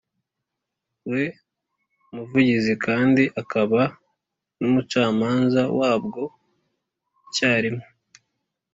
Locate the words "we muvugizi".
1.11-2.73